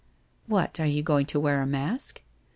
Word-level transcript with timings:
* 0.27 0.35
What, 0.47 0.79
are 0.79 0.87
you 0.87 1.03
going 1.03 1.27
to 1.27 1.39
wear 1.39 1.61
a 1.61 1.67
mask 1.67 2.23